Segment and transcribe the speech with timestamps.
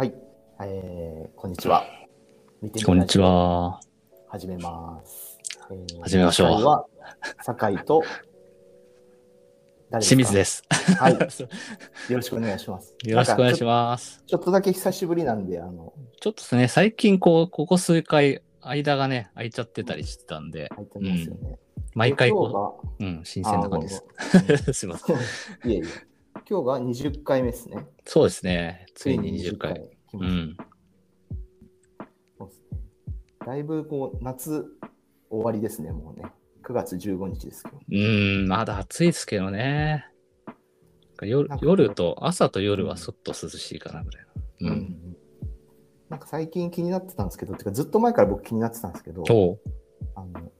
[0.00, 0.14] はい、
[0.62, 1.84] えー、こんにちは。
[2.86, 3.18] こんにち。
[3.18, 3.78] は。
[4.28, 5.38] 始めます。
[5.70, 6.86] えー始めましょうは
[7.42, 8.02] 酒井と
[9.92, 10.64] 誰清水です。
[10.98, 11.12] はい、
[12.10, 12.96] よろしくお願いします。
[13.04, 13.64] よろしくお願いしす。
[13.64, 14.24] ます。
[14.26, 21.58] ちょっとだけ久しぶりなんで、あの、ちょっとですね、最近こう、ここ数回、間がね、空いちゃってたりしてたんで、入ってますよね。
[21.92, 24.04] 毎回で今こ日う、うん、新鮮な感じです。
[24.66, 24.72] が。
[24.72, 25.16] すいません。
[25.70, 26.09] いえいえ。
[26.50, 27.86] 今日が20回目ですね。
[28.04, 28.84] そうですね。
[28.96, 29.74] ついに20回。
[29.74, 30.56] 来ましたうん。
[32.38, 32.78] そうですね
[33.46, 34.66] だいぶこう、夏
[35.30, 36.24] 終わりですね、もうね。
[36.64, 37.78] 9月15日ですけど。
[37.88, 40.06] うん、まだ暑いですけどね。
[41.22, 44.26] 夜夜と、朝と夜はそっと涼しいかなぐらい
[44.60, 44.72] の。
[44.72, 45.16] うん。
[46.08, 49.22] なんか最近気になってたんですけど、てかずっと前から僕気になってたんですけど。
[50.16, 50.50] あの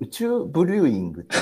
[0.00, 1.40] 宇宙ブリューイングってあ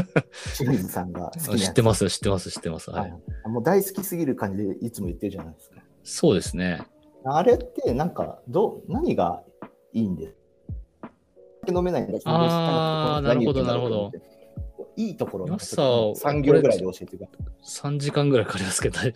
[0.00, 0.22] るですか？
[0.56, 1.60] 清水さんが好きなやつ。
[1.66, 2.90] 知ってます、知ってます、知ってます。
[2.90, 3.48] ははいい。
[3.48, 5.82] もう大好きすぎる感じでいつも言ってるじゃないですか。
[6.04, 6.80] そうですね。
[7.24, 9.42] あれってなんかどう何が
[9.92, 10.28] いいんで
[11.66, 11.72] す？
[11.74, 14.22] 飲めないんだあーなるほど何言ってんだろうと思って
[14.98, 17.26] いいところ良さを3行ぐらいで教えてくだ
[17.64, 18.98] 3時間ぐらいかかりますけど。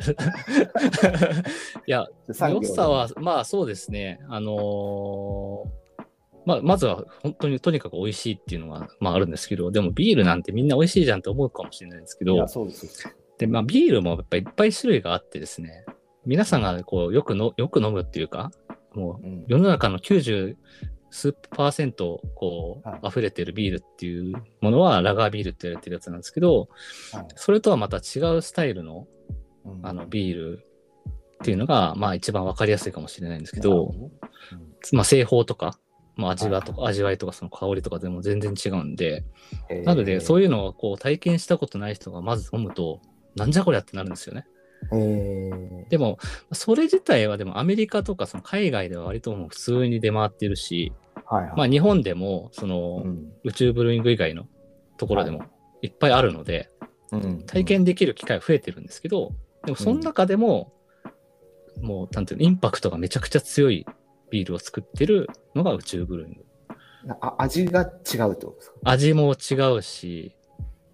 [1.86, 2.55] いや、さい。
[2.55, 4.20] 良さは、まあそうですね。
[4.28, 5.80] あのー
[6.46, 12.46] まあ、まずは本当にとにかく美味しいっていうのが、まあ、あるんですけど、でもビールなんてみんな美味しいじゃんって思うかもしれないんですけど
[13.38, 15.84] でまあ、ビールもやっぱいっぱい種類があってですね、
[16.27, 18.50] 皆さんがこうよくのよく飲むっていうか、
[18.94, 19.44] もううん。
[19.48, 20.56] 世の中の90
[21.11, 26.68] 数パーセントこはう溢れてるビールっていうものはラガービールって言われてるやつなんですけど、
[27.12, 27.27] はい。
[27.36, 29.06] それとはまた違うスタイルの
[29.64, 29.86] うん。
[29.86, 30.66] あのビール
[31.41, 33.94] っていうのが、まあ一番わかりやすいかもしれないんですけど、
[34.92, 35.78] まあ製法とか、
[36.21, 39.25] まあ味わとか、味わいとかその香りとかでも全然違うんで、
[39.85, 43.01] なのでそういいうのをこう体験したことない人がまず飲むと、
[43.37, 44.47] なんじゃこりゃってなるんですよね。
[45.89, 46.19] でも、
[46.53, 51.57] それ自体はでもアメリカとかその海外では割ともう普通に出回ってるし、ー、はいはい。
[51.57, 53.33] まあ日本でもそのうん。
[53.45, 54.45] 宇宙ブルーイング以外の
[54.97, 55.45] ところでも
[55.83, 55.89] い。
[55.89, 56.70] っぱいあるので、
[57.13, 59.33] うん体験できる機会は増えてるんですけど、
[59.64, 60.73] でもその中でも、
[61.80, 63.86] もう、なんていうの、インパクトがめちゃくちゃ強い
[64.30, 66.45] ビールを作ってるのが宇宙ブルーイング。
[67.20, 70.36] あ味が違うってことですか、味も違うし、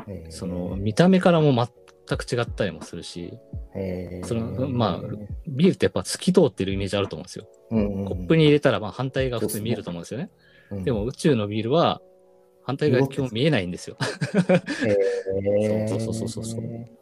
[0.06, 0.30] えー。
[0.30, 3.38] その見た目からも全く違ったりもするし、
[3.74, 4.26] えー。
[4.26, 5.16] そのまあ
[5.48, 7.46] ビールってやっぱ透き通ってるイメージあると思うんですよ。
[7.70, 10.30] うんうんコップに入れたらまあ反対が普通に見えると思うんですよね。
[10.70, 10.84] うん。
[10.84, 12.00] でも宇宙のビールは
[12.62, 13.96] 反対が基本見えないんですよ。
[14.84, 14.96] え
[15.86, 15.88] ー。
[15.88, 16.95] そうそうそうそうそう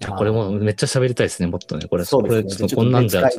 [0.00, 1.86] いやこれもめっちゃ喋りたいですね、もっとね。
[1.86, 3.32] これ、そうですねこれちょっとこんなんじゃ、 い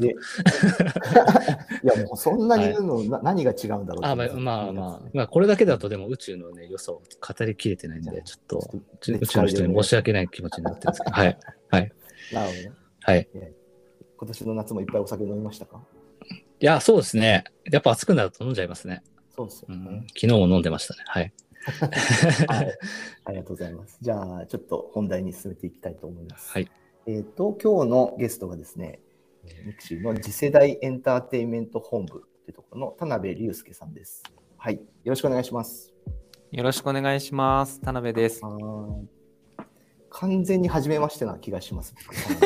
[1.84, 8.70] やもうそんなに言うの、な何が違うんだろうあまあまあまあ、まあ、これだけだとでも宇宙のね、良さを語りきれてないんで、ちょっと、
[9.02, 11.38] ち宇宙の人に申し訳ない気持ちになってるんですけど、はい。
[11.70, 11.92] はい。
[12.32, 12.72] なるほどね。
[13.02, 13.28] はい。
[14.18, 15.84] 今年の夏もいっぱいお酒飲みましたか？
[16.60, 17.44] いや、そうですね。
[17.70, 19.04] やっぱ暑くなると飲んじゃいますね。
[19.36, 20.08] そうですよねうん、。
[20.08, 21.04] 昨日も飲んでましたね。
[21.06, 21.34] はい。
[22.48, 22.78] はい
[23.26, 23.98] ありがとうございます。
[24.02, 26.52] じゃあ、ちょっと本題に進めていきたいと思います。
[26.52, 26.70] はい。
[27.08, 29.00] えっ、と、今日のゲストがですね、
[29.66, 34.24] MIXI の次世代エンターテインメント本部というところの田辺隆介さんです。
[34.58, 34.76] はい。
[34.76, 35.94] よろしくお願いします。
[36.52, 37.82] よろしくお願いします。
[37.82, 38.42] 田辺です。
[40.10, 41.94] 完全に初めましてな気がします。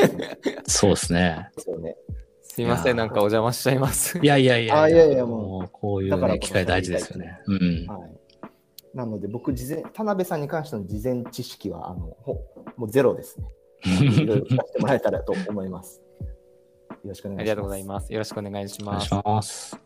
[0.66, 1.50] そうですね。
[1.56, 1.96] ですよね。
[2.42, 4.18] すいません、いやーなんかお邪魔しちゃいます。
[4.18, 7.40] いやいやいやあいやいやもうう、こういう、ね、だからこそ機会大事ですよね。
[7.46, 7.86] うん。
[7.86, 8.19] はい。
[8.94, 12.44] なので、僕、事前、田辺さんに関しての事前知識は、あの、ほ
[12.76, 13.48] もうゼロですね。
[14.22, 16.02] いろいろ聞かせてもらえたらと思います。
[16.90, 17.40] よろしくお願いします。
[17.40, 18.12] ありがとうございます。
[18.12, 19.14] よろしくお願いします。
[19.14, 19.80] お願いします。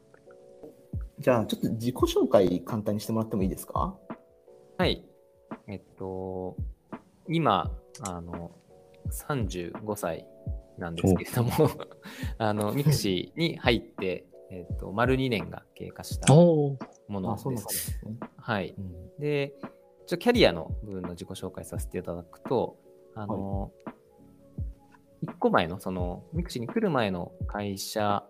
[1.20, 3.96] じゃあ、ちょっと自己紹介簡単にしてもらってもいいですか？
[4.78, 5.04] はい。
[5.68, 6.56] えっと、
[7.28, 7.70] 今、
[8.00, 8.50] あの、
[9.10, 10.26] 35歳
[10.78, 11.50] なんですけれども、
[12.38, 16.26] あの、 MIXI に入って、えっと、丸2年が経過した
[17.08, 18.00] ものです。
[18.04, 18.18] ね。
[18.36, 18.74] はい。
[18.76, 19.54] うんで、
[20.06, 22.76] ちょキャリアの部分の自己紹介させていただくと、
[23.14, 23.72] あの、
[25.22, 28.24] 一個前の、その、 MIXI に来る前の会社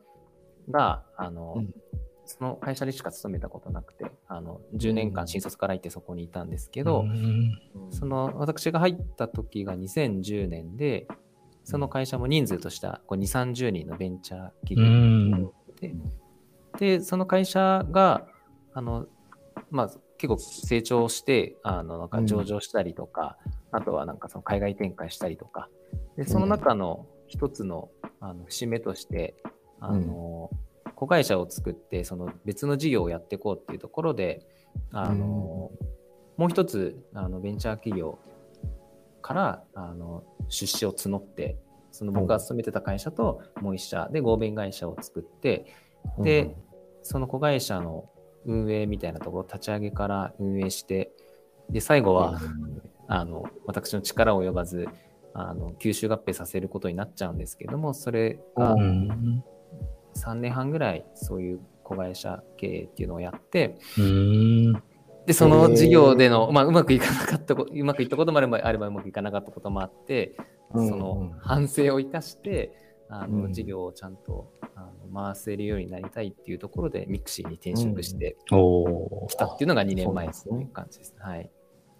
[0.71, 1.75] が、あの、うん
[2.27, 7.53] その会社でしか勤めたことなくて、あの、10年間新卒から行ってそこにいたんですけど、うん
[7.91, 11.07] その、私が入った時が2010年で、
[11.65, 15.51] その会社も人数としたこう2、30人のベンチャー企業うん。
[15.81, 15.95] で、
[16.79, 18.27] で、その会社が、
[18.75, 19.07] あの、
[19.71, 23.39] まあ、結構成長して、あの、なんか上場したりとか、
[23.71, 25.69] あとはなんかその海外展開したりとか、
[26.17, 27.89] で、その中の一つの、
[28.21, 29.35] あの、節目として、
[29.81, 30.51] あの、
[30.95, 34.47] 子会社を作って、その別の事業をやっていこうっていうところで、
[34.93, 35.71] あの、
[36.37, 38.19] もう一つ、あの、ベンチャー企業
[39.23, 41.59] から、あの、出資を募って、
[41.91, 45.67] その僕が勤めてた会社ともう一社で合弁会社を作って、
[46.19, 46.57] で、
[47.03, 48.11] その子会社の
[48.47, 51.13] 運営みたいなところ、立ち上げから運営して、
[51.71, 52.41] で、最後は、
[53.09, 54.89] あの、私の力及ばず、
[55.33, 59.45] あの、吸収合併させることになっちゃうんですけども、それがううん。
[60.17, 64.73] 3年半ぐらいそういう子会社経営っていうのをやって、うん。
[65.27, 70.37] で、その事業での、まあ、うまくいかなかったこ、うまくいったこともあれば、あればうまくいかなかったこともあって、
[70.73, 72.73] うんその反省を生かして、
[73.09, 81.15] あの、うん事業をちゃんとあの回せるようになりたいっていうところで、 MIXI に転職してきたっていうのが2年前ですね感じです。
[81.19, 81.51] はい。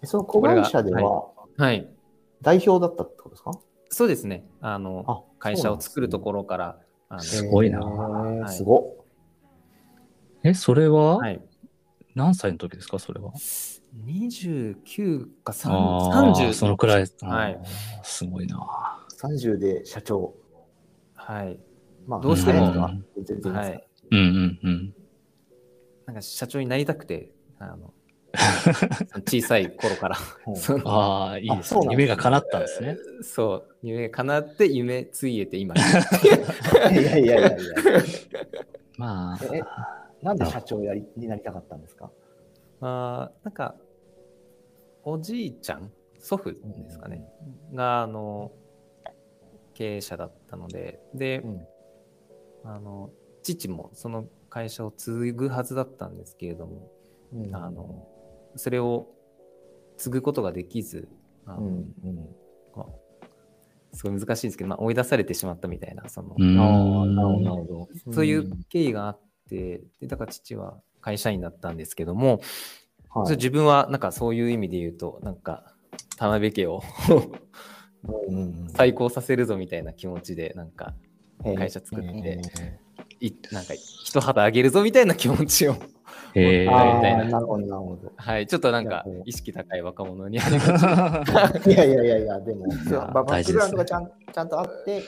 [0.03, 1.87] その子会社でははい。
[2.41, 3.51] 代表だったってことですか？
[3.89, 4.45] そうですね。
[4.61, 9.05] あの、あ会社を作るところから、あのすごいなへーいすごっ。
[10.43, 11.41] え、それははい。
[12.13, 12.99] 何歳の時ですか？
[12.99, 13.31] それは。
[14.05, 17.05] 29か3あー30そのくらい。
[17.21, 17.59] はい。
[18.03, 18.99] すごいな。
[19.21, 20.33] 30で社長。
[21.25, 21.59] はい。
[22.05, 22.89] まあ、どうしても
[23.23, 23.87] 全然はい。
[24.11, 24.93] うんうんうん。
[26.05, 27.93] なんか社長になりたくて、あの、
[29.27, 30.17] 小さい頃から。
[30.85, 31.87] ああ、いいですね。
[31.89, 32.97] 夢が叶ったんですね。
[33.23, 35.73] そう、夢叶って夢ついえて今。
[35.75, 35.79] い
[36.95, 37.57] やいやいやいや。
[38.97, 39.61] まあ、え
[40.21, 42.11] なんで社長やりになりたかったんですか？
[42.81, 43.75] あーなんか、
[45.03, 47.25] おじいちゃん、祖父ですかね、
[47.73, 48.51] が、あの、
[49.75, 51.67] 経営者だったので、で、うん。
[52.63, 53.11] あの、
[53.43, 56.89] 父もその会社を継ぐはずだったんですけれども、
[57.33, 57.55] うん。
[57.55, 58.07] あの、
[58.55, 59.07] それを
[59.97, 61.07] 継ぐことができず、
[61.45, 62.35] あのうんうん。
[62.75, 62.85] まあ
[63.95, 66.59] すごい難しいんですけど、まあ、追い出されてしまったみたいな、その、うん。
[66.59, 67.89] ああ、なるほど、なるほど。
[68.11, 69.19] そういう経緯があっ
[69.49, 72.41] て、でだから父は会社員だったんですけども、
[73.09, 73.25] はい。
[73.25, 75.75] それ自分はなんかそういう意味で言うと、なんか
[76.17, 76.83] 田辺家を
[78.73, 80.93] 再興させるぞみたいな気持ちで、なんか
[81.43, 82.79] うん会社作ってえ
[83.19, 85.75] いなんか一肌あげるぞみたいな気持ちを、
[86.33, 86.69] えー。
[86.69, 88.11] ーあみたいなーなるほど、なるほど。
[88.15, 95.01] はい、ちょっとなんか意識高い若者にありがち いやいやいやいや、でも、や そうババックグラウンドがちゃんちゃんとあって、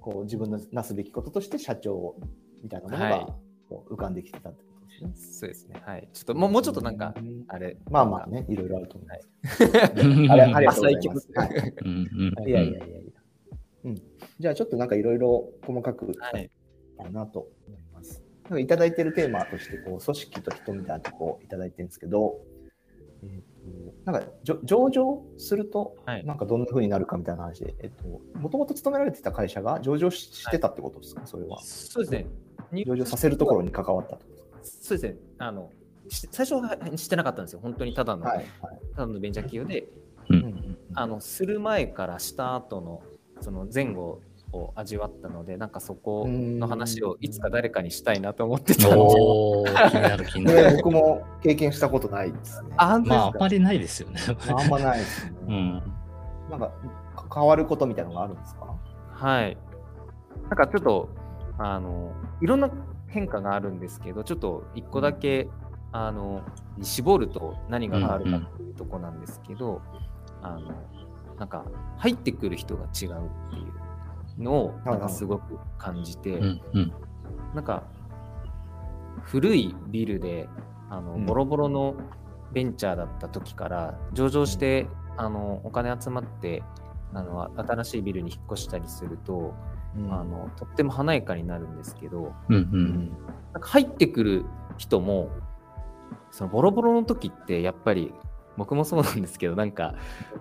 [0.00, 2.16] こう自分のなすべきこととして社長
[2.62, 3.12] みたいなものはい。
[3.20, 3.34] が
[3.68, 4.54] こう浮かんできてたっ。
[5.14, 5.82] そうですね。
[5.84, 6.08] はい。
[6.12, 7.14] ちょっともうもうちょっとなんか、
[7.48, 9.14] あれ、まあまあね、いろいろあると思いま
[9.48, 9.64] す。
[9.64, 11.28] うんあれありがとうござい浅い気持ち。
[11.32, 12.08] ますはいうん
[12.38, 12.98] うんいやいやいやいや。
[13.84, 13.94] うん、
[14.40, 16.50] じゃあちょっとなんかいろいろ細かくはい。
[16.96, 18.22] かなと思います。
[18.44, 22.40] なんかいただいてるテーマとしてこう、組織と人みたいなとこをいただいてるんですけど、
[23.22, 23.46] えーと
[24.04, 31.60] なんかじょ上場すると、はいなんかどんな風になるかみたいな話で、えっと、もともと勤められてた会社が上場ししてたってことですか、それは。
[31.62, 32.26] そうですね。
[32.86, 34.26] 上場させるところに関わったと
[34.66, 35.16] そうですね。
[35.38, 35.70] あの、
[36.08, 37.60] し最初はしてなかったんですよ。
[37.62, 38.28] 本当にただの、か。
[38.30, 38.38] はい。
[38.38, 38.46] はい
[38.94, 39.86] ただのベンチャー企業で、
[40.30, 43.02] うんうんあの、する前からした後の、
[43.40, 44.20] その前後
[44.52, 49.14] を味わったので、なんかそこの話をいつか誰かにしたいなと思ってたんで。
[49.90, 50.76] 気になる気になでる。
[50.76, 52.70] 僕も経験したことないですね。
[52.78, 54.20] あ、まあ、あんまりないですよね。
[54.48, 55.32] あんまないですね。
[55.46, 55.82] うん。
[56.50, 56.72] なんか
[57.28, 58.74] か変わることみたいなのがあるんですか？
[59.12, 59.58] はい。
[60.44, 61.08] なんかちょっと、
[61.58, 62.70] あの、いろんな
[63.08, 65.48] 変化があるんですけど、ちょっと一個だけ、
[65.92, 66.42] あの、
[66.82, 69.80] 絞ると何が変わるかっていうとこなんですけど、
[70.42, 70.72] あの、
[71.38, 71.64] なんか
[71.98, 73.08] 入ってくる人が違うってい
[74.38, 76.92] うのを、なんかすごく感じて、うんうん。
[77.54, 77.84] なんか
[79.22, 80.48] 古いビルで
[80.90, 81.26] あの、うん。
[81.26, 81.94] ボロボロの
[82.52, 84.86] ベンチャーだった時から上場して
[85.16, 86.62] あのお金集まって
[87.12, 89.54] あの新しいビルに引っ越したりすると、
[90.10, 92.58] あのとっても華やかになるんですけどうんう。
[92.58, 92.80] うん。
[92.84, 93.10] ん
[93.52, 94.44] なんか入ってくる
[94.78, 95.30] 人も
[96.30, 98.12] そのボロボロの時ってやっぱり
[98.56, 99.94] 僕もそうなんですけどなんか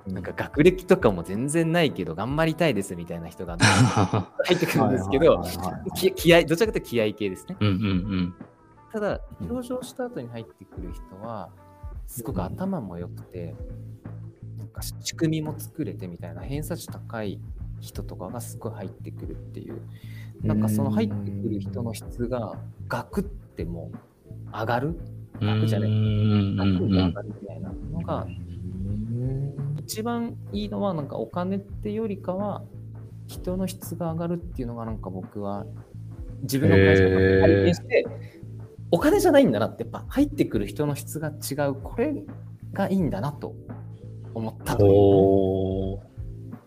[0.07, 3.57] なんか学歴とかも全然ないけど頑張りたいですみたいな人が
[4.45, 5.43] 入ってくるんですけど
[5.95, 7.57] 気合どちらかというと気合系ですね。
[7.59, 8.35] うんうん
[8.95, 11.50] ただ、上場した後に入ってくる人は、
[12.07, 13.53] すごく頭も良くて、
[14.57, 17.38] なんか仕組みも作れてみたいな偏差値高い
[17.79, 19.82] 人とかがすごい入ってくるっていう、
[20.44, 23.98] なんかその入ってくる人の質がガクってもう
[24.51, 25.00] 上がる？
[25.41, 25.48] うん。
[25.48, 25.89] 楽じゃない。
[26.58, 28.27] ガクって上がるみたいなのが、
[29.79, 32.63] 一番いいのはなんかお金ってよりかは、
[33.27, 35.65] 人の質が上がるっていうのがなんか僕は
[36.44, 38.05] 自分の会社とかで体験して、
[38.91, 41.74] お金じゃないんだなってやっぱ入ってくる人の質が違う。
[41.74, 42.13] これ
[42.72, 43.55] がいいんだなと
[44.34, 44.91] 思ったという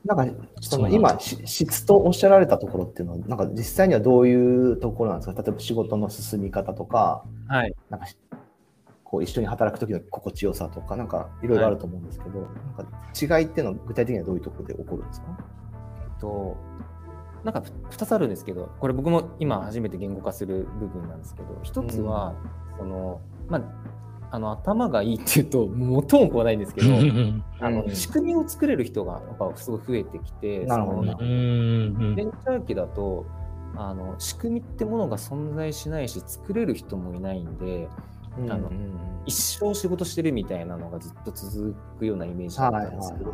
[0.09, 5.43] なんかその今し質とおっしゃられたところっていうのはなんか実際にはどういうところなんですか？
[5.43, 7.75] 例えば仕事の進み方とかはい。
[7.91, 8.17] なんかし
[9.05, 15.27] こう一緒に働く時の心地よさとかなんかいろいろあると思うんですけど、なんか違いっていうのは具体的にはどういうところで起こるんですか？
[16.03, 16.57] えっと
[17.45, 22.35] なんか2つあるんですけど、これ僕も今初めて言語化する部分なんですけど、1つは、
[22.77, 23.63] その、まあ、
[24.31, 26.89] あの頭がいいっていうと、元も子はないんですけど、
[27.61, 31.13] あの仕組みを作れる人がやっぱすごい増えてきて、なるほど。
[31.13, 33.25] そのベンチャー期だと
[33.77, 37.89] あの仕組みってものが存在しないし作れる人もいないんで
[38.39, 38.71] うんあの
[39.27, 43.33] 一生仕事してるみたいなのがずっと続くようなイメージだったんですけど、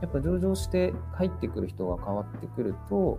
[0.00, 3.18] やっぱ上場して入ってくる人が変わってくると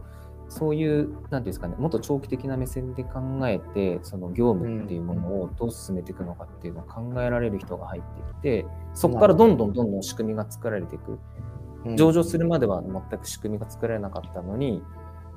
[0.50, 8.66] そういうなんていうんですかねもっと長期的な目線で考えてその業務っていうものをどう進めていくのかっていうのを考えられる人が入ってきて
[8.96, 11.20] そこからどんどんどんどん仕組みが作られていく。
[11.86, 11.96] うん。
[11.96, 14.84] 上場するまでは全く仕組みが作られなかったのに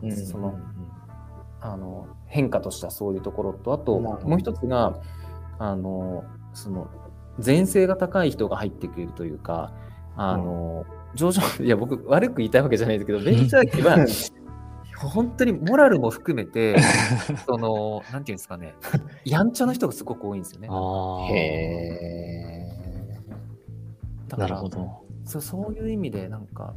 [0.03, 0.17] うん。
[0.17, 0.59] その
[1.61, 4.99] あの変化としてはそういうところとあともう一つが
[5.59, 6.89] あのその
[7.45, 9.73] 前性が高い人が入ってくるというか
[10.17, 13.97] あの、上場いや僕悪く言いたいわけじゃないですけどベンチャー期は
[15.09, 16.77] 本当にモラルも含めて
[17.47, 18.75] そのなんていうんですかね
[19.25, 20.69] やんちゃな人がすごく多いんですよね。
[20.71, 21.29] ああ。
[21.31, 22.69] へ
[24.29, 25.03] だからなるほど。
[25.25, 26.75] そうそういう意味でなんか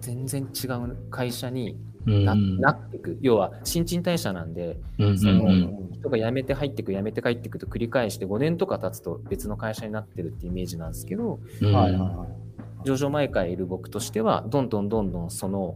[0.00, 1.76] 全然違う会社に
[2.06, 4.78] うんな,、なっていく要は新陳代謝なんで
[5.16, 12.28] そのうん人が辞めて入っていく辞めて帰っていくと繰り返して5年とか経つと別の会社になってるってイメージなんですけどうんはいはいはい。
[12.84, 15.74] 上場前からいる僕としてはどんどんどんどんその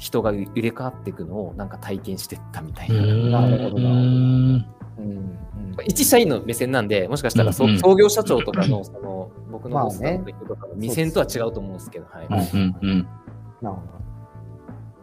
[0.00, 2.94] 人が入れ替わっていくのをなんか体験していったみたいな。
[2.94, 4.66] うんなるほどなるほどうん。
[4.98, 5.36] うん。
[5.86, 7.78] 一社員の目線なんでもしかしたらそ、うんうん。
[7.78, 12.26] 創業社長とかのその僕のまあボスだった人とかの目線とは違うと思うんですけど、はい。
[12.26, 13.08] うんうんうん。
[13.60, 14.00] なるほど。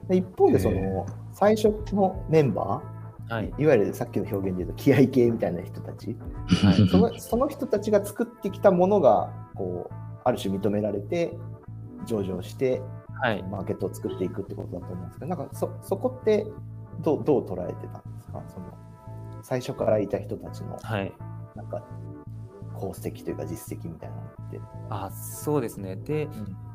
[0.09, 2.81] で一方で、その、最初のメンバ
[3.29, 3.51] はい。
[3.57, 6.17] ー、いわゆるさっきの表現で言うと、気合系みたいな人たち、
[6.63, 6.87] はい。
[6.87, 11.37] そのその人たちが作ってきたものが、こう、ある種認められて、
[12.05, 12.81] 上場して、
[13.21, 13.43] はい。
[13.43, 16.45] マーケットを作っていくってことだと思うんですけど、なんかそそこって
[17.01, 18.43] どうどう捉えてたんですか？
[18.47, 18.77] その
[19.43, 21.13] 最初からいた人たちのはい。
[21.55, 21.83] なんか
[22.75, 24.59] 功績というか実績みたいなのって。
[24.89, 25.95] あそうですね。
[25.95, 26.27] で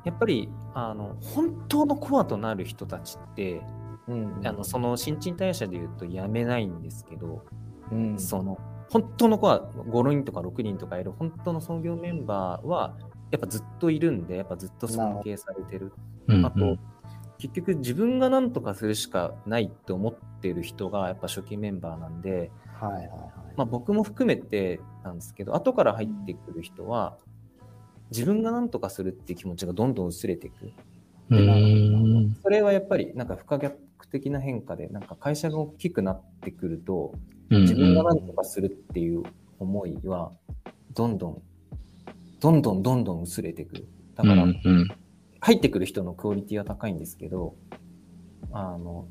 [0.04, 3.62] やっぱりあの本当のコアとなる人たちって
[4.08, 7.44] うんあのその新陳代謝でいうとやめないんですけど、
[7.90, 8.18] うん。
[8.18, 8.58] その
[8.90, 12.96] 本当の子は5人とか6人とかいる本当の創業メンバーは
[13.30, 15.92] やっぱずっといるんでやっぱずっと尊敬されてる
[16.29, 16.79] うんあと
[17.43, 23.09] 結局自分が何とかするしかないって思ってる人がやっぱ初期メンバーなんで、はいはいはい。
[23.57, 27.17] まあ、僕も含めてなんですけど後から入ってくる人は
[28.12, 30.73] 自分が何とかするっていう気持ちがどんどん薄れていく。
[31.31, 32.37] うん。
[32.41, 33.76] それはやっぱりなんか不可逆
[34.09, 37.12] 的な変化でなんか会社が大きくなってくると
[37.50, 39.25] 自分が何とかするっていう
[39.59, 40.31] 思いは
[40.95, 41.43] どんどん
[42.38, 43.85] どんどんどんどん薄れていく。
[44.14, 44.88] だからうんうん
[45.42, 47.56] 入ってくる人のクオリティは高いんですけど
[48.52, 49.08] あの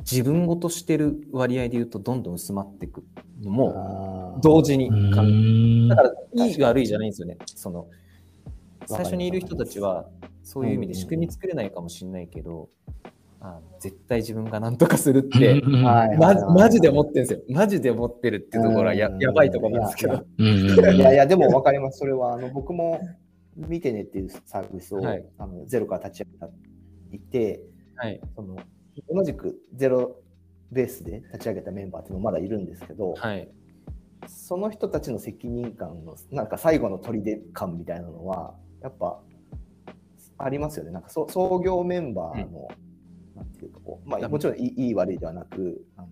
[0.00, 3.04] 自分ごとしてる割合で言うとどんどん薄まっていく
[3.40, 4.90] のも同時に
[5.88, 6.10] だから
[6.46, 7.38] いい悪いじゃないんですよね。
[7.46, 7.86] その
[8.86, 10.06] 最初にいる人たちは
[10.42, 12.68] そういう意味で仕組み作れないかもしれないけど、
[13.40, 17.40] あ絶対自分が何とかするって、マジで思ってるんですよ。
[17.48, 19.20] マジで思ってるっていうところはやうん。
[19.20, 20.24] やばいところなんですけど。
[20.38, 21.98] いやいや、でも分かります。
[21.98, 23.00] それは、あの僕も、
[23.56, 27.62] 見てねっていうサービスを、はいあのゼロから立ち上げていて、
[27.96, 28.20] はい。
[28.34, 28.56] その
[29.08, 30.16] 同じくゼロ
[30.70, 33.48] ベースで立ち上げたメンバーっていうのもまだいるんですけど、はい。
[34.26, 39.20] その人たちの責任感の、なんか最後の砦感みたいなのは、やっぱ
[40.38, 40.90] ありますよね。
[40.90, 42.68] なんかそ創業メンバーの、
[43.36, 46.08] なんていうかこう、まあ、もちろんいい悪いではなく、あの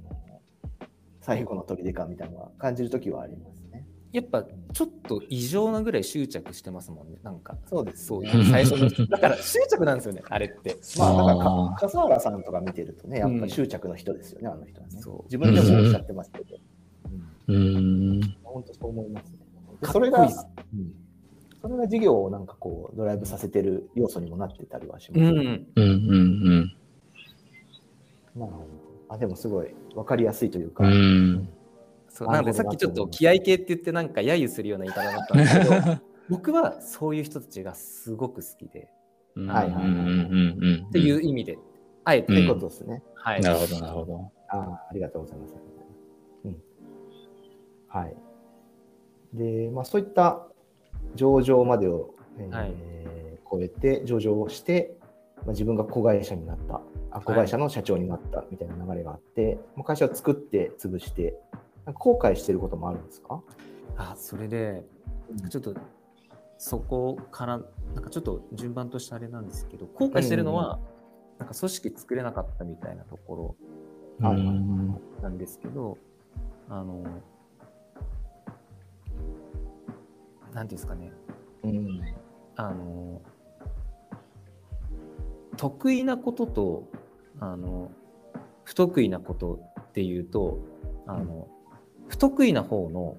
[1.21, 3.60] 最後の砦感みたいなのは感じるときはありますね。
[4.13, 7.19] やっぱちょっと異常なぐらい執着してますもんね。
[7.23, 8.89] なんか、そうですそういう最初の。
[9.07, 10.77] だから執着なんですよね、あれって。
[10.99, 15.23] まあ、なんかあーか笠原さんとか見てるとね、やっぱ執着の人ですよね、あの人はねそう。
[15.25, 16.57] 自分でもおっしゃってますけど、
[17.49, 19.39] うんうん本当そう思いますね。
[19.81, 20.93] でそれがいいっす、うん
[21.63, 25.21] それが事業をなんかこうドライブさせてる要素にもなってたりはします。
[25.21, 25.29] うん。
[25.29, 26.73] うんうん
[28.35, 28.67] なるほど
[29.11, 31.49] あでもすごい分かりやすいというか、うんうん
[32.11, 38.89] そうなのでさっきちょっと気合系って言ってなんか揶揄するような言い方だったんですけど、僕はそういう人たちがすごく好きで、
[39.37, 40.89] うんはいはいはい。
[40.89, 41.59] っていう意味で、
[42.05, 43.03] あえて、ってことですね。
[43.15, 43.41] はい。
[43.41, 44.33] なるほどなるほど。
[44.49, 45.55] ああありがとうございます。
[46.45, 46.57] うん、
[47.89, 48.17] はい。
[49.33, 50.47] で、まあ、そういった
[51.15, 52.75] 上場までを、えーはい。
[53.51, 54.97] 超えて上場をして、
[55.39, 56.81] まあ、自分が子会社になった。
[57.13, 61.35] あ子会社の社長になったみたいな流れがあって、もう会社を作って潰して
[61.93, 63.43] 後悔してることもあるんですか、
[63.97, 64.85] あ、それで、
[65.49, 65.75] ちょっと
[66.59, 67.59] そこから、
[67.95, 70.79] なんかちょっと順番としてあれなんですけど、後悔してるのは、
[71.39, 73.57] なんか組織作れなかったみたいなとこ
[74.21, 74.27] ろ
[75.23, 75.97] なんですけど、
[76.69, 77.13] あの、なん
[80.53, 81.13] ていうんですかね、
[81.63, 82.03] うん。
[82.57, 83.23] あの、
[85.57, 86.89] 得意なことと、
[87.39, 87.91] あの、
[88.65, 90.59] 不得意なことっていうと、
[91.07, 91.49] あの、
[92.11, 93.17] 不得意な方の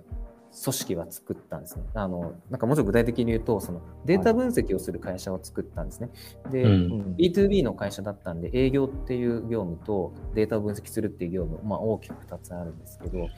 [0.63, 1.83] 組織は作ったんですね。
[1.93, 6.09] あの、なんかもうちょっと具体的に言うと、そのデータ分析をする会社を作ったんですね。
[6.51, 6.71] で、うん。
[6.71, 7.15] うん。
[7.17, 13.29] B2B の会社だったんで、営業っていう業務とデータを分析するっていう業務、まあ、大きく2つあるんですけど、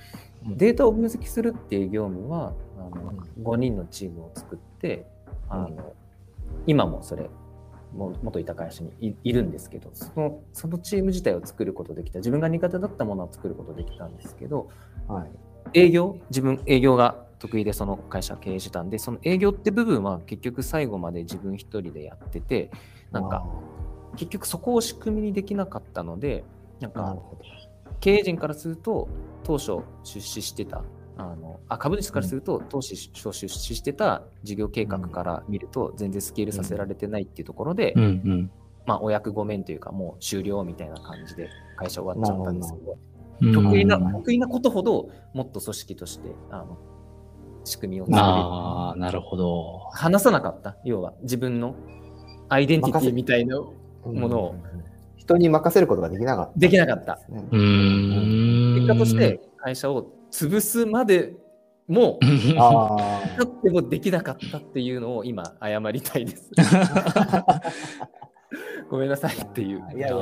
[0.47, 0.57] うん。
[0.57, 3.43] データを分析するっていう業務はあのうん。
[3.43, 5.05] 5人のチームを作って、
[5.49, 5.75] あのうん。
[6.65, 7.29] 今もそれ
[7.95, 14.69] も元いた会社にいいるんですけどそのそのチーム自体を作ることできた自分が苦手だったものを作ることできたんですけど
[15.07, 15.31] はい
[15.73, 16.17] 営業？
[16.29, 22.71] 自分営業が得意でその会社を経営してたんでその営業って部分は結局最後まで自分一人でやってて
[23.11, 23.45] なんか
[24.15, 26.45] 結局そこを仕組みにできなかったので
[26.79, 27.17] なんか
[27.99, 29.09] 経営陣からすると
[29.43, 30.83] 当初出資してた
[31.17, 38.03] あのあ株主からすると当初出資してた事業計画から見ると全然スケールさせられてないっていうところで、うん。
[38.03, 38.51] うん。
[38.85, 42.91] まあお役御免というかもう終了みたいな感じで会社終わっちゃったんですけど。
[42.93, 43.12] うん
[43.53, 46.77] 得意なうん得意なことほどもっと組織としてあの
[47.63, 49.79] 仕組みを作れるああ、なるほど。
[49.91, 51.75] 話さなかった要は自分の
[52.49, 53.73] アイデンティティみたいなど
[54.05, 54.83] ものをうん
[55.15, 58.75] 人に任せることができなかったできなかったうーん。
[58.75, 61.33] 結果として会社を潰すまで
[61.87, 62.19] も
[62.59, 66.51] あだってもできなかったっていうのを今謝りたいです。
[68.89, 69.83] ごめんなさいっていう。
[69.95, 70.17] いやいや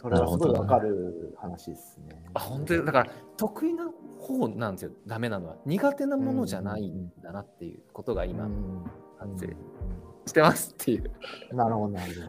[0.00, 2.22] それはすごいわかるる話ですね。
[2.34, 4.90] あ本当にだから得意な方なんですよ。
[5.06, 5.56] ダメなのは。
[5.64, 8.84] 苦手なものじゃないんだなっていうことが今うん
[9.18, 9.46] 反省
[10.26, 11.10] してますっていう、
[11.54, 12.26] なるほどなるほど。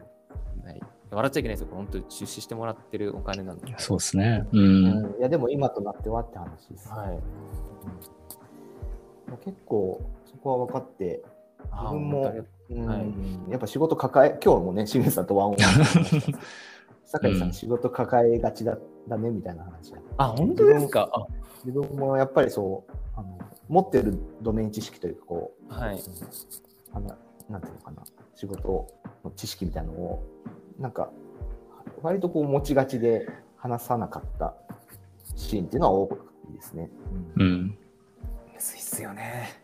[0.66, 0.80] はい、
[1.10, 1.74] 笑っちゃいけないですよ。
[1.74, 4.46] 本当に出資してもらってるお金なんで、そうですね。
[4.52, 4.58] う。
[4.58, 5.14] うん。
[5.16, 5.18] ん。
[5.18, 7.08] いやでも今となってはって話です、はい、
[9.30, 9.36] うん。
[9.38, 11.22] 結構そこは分かって
[11.70, 13.50] あ自分も本うんはい。
[13.50, 15.56] やっぱ仕事抱え今日もね清水さんとワンオン
[17.12, 17.50] 酒井さうん。
[17.50, 21.08] ん仕事抱えがちだだねみたいな話あ本当ですか？
[21.12, 21.26] あ。
[21.64, 26.00] 自分もやっぱりそうあの持ってるドメイン知識というかこうはい。
[26.92, 27.16] あの
[27.48, 28.02] なんていうのかな
[28.34, 28.86] 仕事
[29.24, 30.22] の知識みたいなのを
[30.78, 31.10] なんか
[32.02, 34.54] 割とこう持ちがちで話さなかった
[35.36, 36.18] シーンっていうのは多
[36.50, 36.90] いですね。
[37.36, 37.52] ううん。
[37.52, 37.66] ん。
[37.66, 37.74] む
[38.58, 39.60] ずいっすよね。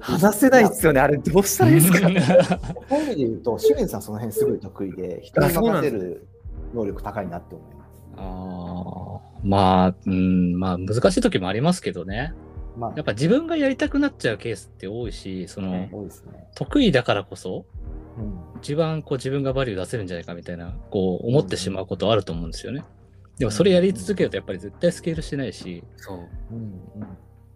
[0.00, 1.16] 話せないっすよねあれ。
[1.18, 1.98] どうしたらいいですか？
[1.98, 6.26] そういう意味で言うと清水さんその辺すごい得意で人に任せる
[6.74, 8.02] 能力高いなって思います。
[8.16, 12.34] ああ、まあ、うん、まあ難しい時もありますけどね。
[12.76, 16.48] まあやっぱ自分がやりたくなっちゃうケースって多いし、その、多いですね。
[16.54, 17.66] 得意だからこそ、
[18.18, 22.84] うん一番こう自分がバリュー出せるんじゃないかみたいな、こう思ってしまうことあると思うんですよね。
[23.38, 26.18] でもそれやり続けるとやっぱり絶対スケールしないし、そう
[26.50, 27.08] うんうん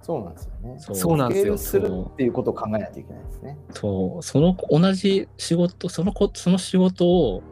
[0.02, 0.74] そうなんですよね。
[0.78, 3.58] そうそうなんですよスケールするっていうことを考えないといけないですね。
[3.72, 7.42] そう、その同じ仕事、そのこ、その仕事を、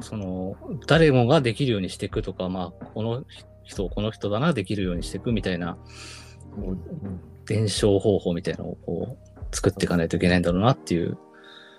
[0.00, 0.56] その、
[0.86, 3.24] 誰もができるようにしていくとか、まあ、この
[3.64, 5.78] 人、この人だな、できるようにしていくみたいな、
[7.46, 11.16] 伝承方法みたいなのをこう、作っていかないといけないんだろうなっていう。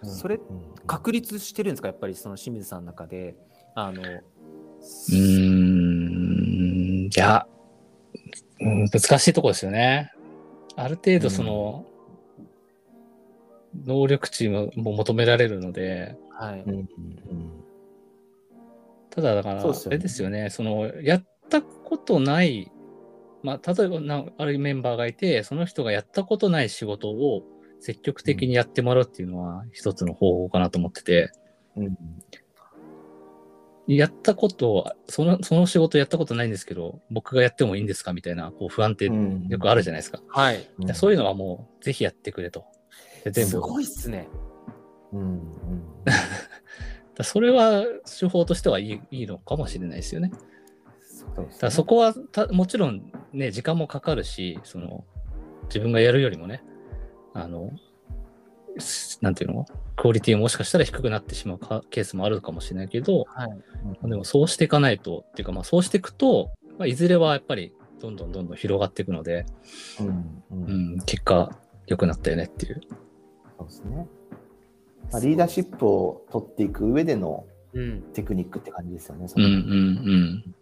[0.04, 0.10] うん。
[0.10, 0.42] それうん
[0.88, 1.90] 確立してるんですか？
[1.90, 3.36] やっぱりその清水さんの中で。
[3.76, 7.46] あのうーん、いや、
[8.62, 10.14] うん難しいところですよね。
[10.76, 11.86] ある程度その、
[13.86, 16.88] 能力値もも求められるので、はい、うんうん
[19.18, 22.72] ただだから、あれですよね、その、やったことない、
[23.42, 27.42] まあ、例えばな、あるメンバーがいて、その人がやったことない仕事を
[27.80, 31.32] 積極的にやってもらうっていうのは一つの方法かなと思ってて、
[31.76, 31.98] うん。
[33.88, 38.14] やったこと、その、その仕事やったことないんですけど、僕がやってもいいんですか？
[38.14, 39.48] みたいな、こう不安ってうん。
[39.48, 40.22] よくあるじゃないですか。
[40.28, 40.94] はい、うん。
[40.94, 42.66] そういうのはもう、ぜひやってくれと。
[43.24, 43.50] で全部。
[43.50, 44.28] すごいっすね。
[45.14, 45.40] うんうん
[47.18, 47.84] だそれは
[48.20, 50.32] 手法としてはいいいいのかもしれないですよね。
[51.02, 55.04] そねだそこはたもちろんね、時間もかかるし、その
[55.64, 56.64] 自分がやるよりもね、
[57.34, 57.72] あの、
[58.78, 59.66] すなんていうの？
[59.96, 69.46] クオリティももしかしたら低くなってしまうかケースもあるかもしれないけど、はいでもそうしていかないと、っていうかまあそうしていくと、まあ、いずれはやっぱりどんどんどんどん広がっていくので、
[70.00, 70.12] うんう
[70.52, 72.82] うんん、結果良くなったよねっていう。
[73.58, 74.08] そうですね。
[75.12, 79.28] まあ、リーダーシップを取っていく上でのうんテクニックって感じですよね。
[79.36, 80.56] うんうんうん。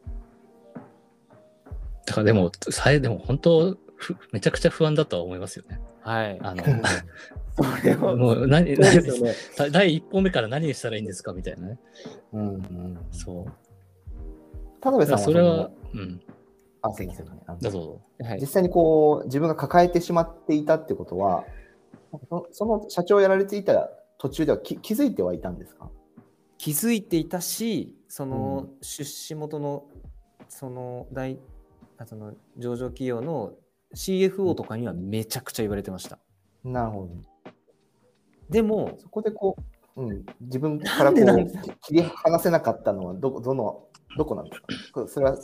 [2.06, 5.80] だからでも、さえでも本当、ふめちゃくちゃ不安だとは思いますよね。
[6.02, 6.64] はいあの、
[7.56, 9.34] それはもう何、そうですよね。
[9.58, 11.80] 何第一歩目から何したらいいんですかみたいなね。
[12.34, 12.98] うんうん。
[13.12, 13.46] そう。
[14.82, 16.22] 田辺さんはそれはの、うん。
[16.82, 17.28] あ、すいません。
[17.48, 18.02] あのだぞ。
[18.20, 21.44] はい実際にこう自分が抱えてしまっていたってことは、
[22.30, 25.90] そその社長をやられていた途中では気気づいてはいたんですか？
[26.58, 29.84] 気づいていたし、そのう出資元の
[30.48, 31.38] その大
[31.98, 33.54] あその上場企業の
[33.94, 36.20] CFO とかにはめちゃくちゃ言われてました。
[36.64, 37.10] なるほど。
[38.50, 39.56] でも、そこでこ
[39.96, 43.84] う、うん、自分からこなんでう切り離せなかったのはどこどの
[44.18, 45.08] どこなんですか？
[45.08, 45.38] それは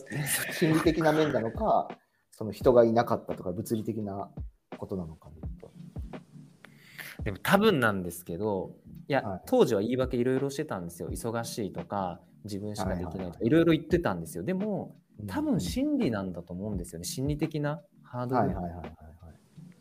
[0.58, 1.90] 心理的な面なのか、
[2.32, 4.30] その人がいなかったとか物理的な
[4.78, 5.30] ことなのか
[5.60, 5.61] と。
[7.24, 8.76] でも多分なんですけど、
[9.08, 11.10] いや、はい当時は言い訳いろいろしてたんですよ。
[11.10, 14.44] 忙しいとか、自分しかできないとか、いろいろ言ってたんですよ。
[14.44, 14.96] でも、
[15.28, 17.06] 多うん分心理なんだと思うんですよね。
[17.06, 18.48] 心理的なハードル。
[18.48, 18.92] はいはいはいはいはい。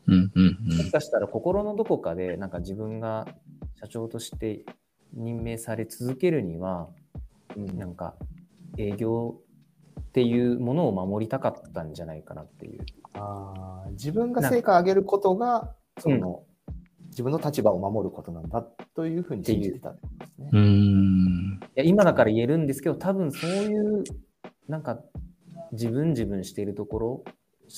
[0.09, 3.26] うんうんもしかしたら心のどこかで、なんか自分が
[3.76, 4.64] 社長として
[5.14, 6.88] 任命され続けるには、
[7.57, 8.16] うんなんか
[8.76, 9.40] 営業
[10.00, 12.85] っていうものを守りたかったんじゃないかなっていう。
[13.14, 16.44] あー自分が成果を上げることが、その、
[17.20, 18.62] 自分の立場を守ることなんだ
[18.96, 20.06] というふうに信じてたんです
[20.40, 20.56] ねう。
[20.56, 20.59] ん。
[20.59, 21.61] うん。
[21.61, 24.04] いや今だから言えるんですけど、多分そういう、
[24.68, 25.00] なんか
[25.72, 27.22] 自分自分しているところ、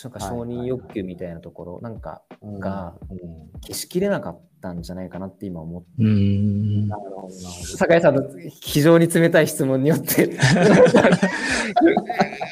[0.05, 3.18] なんか承認欲求みたいなところ、なんかうんがうん
[3.62, 5.88] 消しきれなかったんじゃないかなって今思って。
[7.76, 8.22] 酒井さんの
[8.61, 10.28] 非常に冷たい質問によって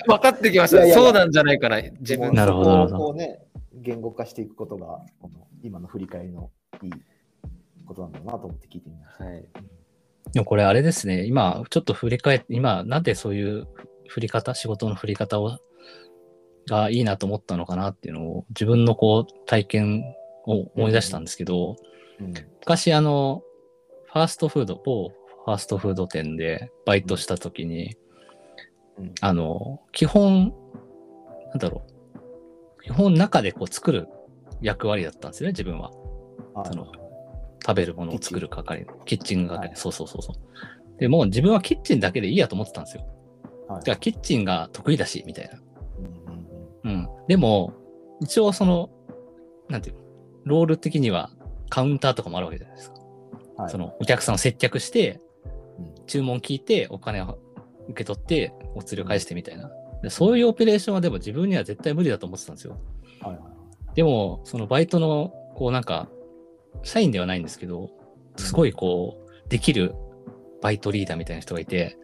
[0.07, 0.79] 分かってきました。
[0.79, 3.15] いやいやいやそうなんじゃないかな、自分なるほど
[3.75, 6.51] 言語化していくことが、この今の振り返りの
[6.87, 6.93] いい
[7.87, 9.25] ことなんだなと思って聞いてみました。
[9.25, 9.45] はい。
[10.33, 13.67] でもこれあれですね、今ちょっと振り返って、今なんでそういう
[14.09, 15.59] 振り方、仕事の振り方を、
[16.69, 20.05] がいいなと思ったのかなっていうのを自分のこう体験
[20.47, 21.77] を思い出したんですけど、
[22.21, 23.43] うん昔あの、
[24.13, 27.97] ファーストフード、某ファーストフード店でバイトした時に、
[28.99, 30.53] うんあの、基本、
[31.49, 31.83] なんだろ
[32.79, 34.09] う、基本中でこう作る
[34.61, 35.91] 役割だったんですよね、自分は。
[36.55, 36.87] はいその
[37.63, 40.37] 食べるものを作る係、キッチン係、はいそうそうそうそう。
[40.99, 43.07] でもう自分はキッチンだけでいいやと思ってたんですよ。
[43.69, 45.59] はいじゃあキッチンが得意だし、みたいな。
[46.85, 47.09] うんうんうん。
[47.29, 47.73] でも、
[48.21, 48.91] 一応その、
[49.69, 50.03] なんていうの、
[50.45, 51.31] ロール的には
[51.69, 52.97] カウンターとかもあるわけじゃないですか。
[52.97, 55.21] うんはいそのお客さんを接客して
[55.79, 57.39] うん、注文聞いて、お金を
[57.89, 59.71] 受け取って、お釣りを返してみたいな。
[60.03, 62.79] でそういうオペレーションはでも自分には絶対無理だと思ってたんですよ。
[63.21, 63.41] はいはい
[63.95, 66.09] でも、そのバイトの、こうなんか、
[66.83, 67.91] 社員ではないんですけど、
[68.37, 69.95] すごいこう、できる
[70.63, 72.01] バイトリーダーみたいな人がいて、はいはい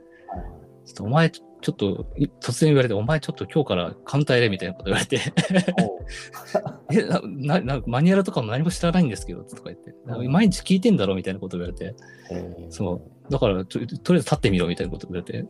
[0.86, 5.18] ちょっとお前、ちょっと、い突然言われて、お前ちょっと今日からカウンターやれみたいなこと言われて、
[6.92, 7.20] え、な、
[7.58, 10.30] な、なマニュアルとかも何も知らないんですけど、とか言って、うん。
[10.30, 11.96] 毎日聞いてんだろみたいなこと言われて、
[12.30, 13.32] えーそう。
[13.32, 15.44] だからちょ、とりあえず立ってみろみたいなこと言われて、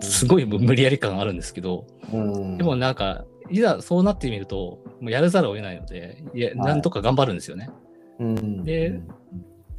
[0.00, 2.58] すごい無理やり感あるんですけど、うん。
[2.58, 7.68] でもなんか、いざそうなってみると、もうやるざるを得ないので、いや、なんとか頑張るんですよね。
[7.68, 7.89] うんで
[8.20, 8.62] うん。
[8.62, 9.00] で、